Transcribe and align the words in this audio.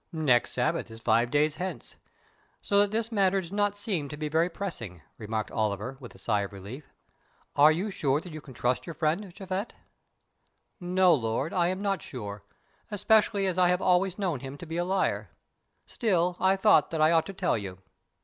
"Next 0.11 0.53
Sabbath 0.53 0.89
is 0.89 0.99
five 0.99 1.29
days 1.29 1.57
hence, 1.57 1.95
so 2.59 2.79
that 2.79 2.89
this 2.89 3.11
matter 3.11 3.39
does 3.39 3.51
not 3.51 3.77
seem 3.77 4.09
to 4.09 4.17
be 4.17 4.29
very 4.29 4.49
pressing," 4.49 5.03
remarked 5.19 5.51
Oliver 5.51 5.95
with 5.99 6.15
a 6.15 6.17
sigh 6.17 6.41
of 6.41 6.53
relief. 6.53 6.91
"Are 7.55 7.71
you 7.71 7.91
sure 7.91 8.19
that 8.19 8.31
you 8.33 8.41
can 8.41 8.55
trust 8.55 8.87
your 8.87 8.95
friend, 8.95 9.31
Japhet?" 9.31 9.75
"No, 10.79 11.13
lord, 11.13 11.53
I 11.53 11.67
am 11.67 11.83
not 11.83 12.01
sure, 12.01 12.41
especially 12.89 13.45
as 13.45 13.59
I 13.59 13.67
have 13.67 13.79
always 13.79 14.17
known 14.17 14.39
him 14.39 14.57
to 14.57 14.65
be 14.65 14.77
a 14.77 14.85
liar. 14.85 15.29
Still, 15.85 16.35
I 16.39 16.55
thought 16.55 16.89
that 16.89 16.99
I 16.99 17.11
ought 17.11 17.27
to 17.27 17.33
tell 17.33 17.55
you." 17.55 17.77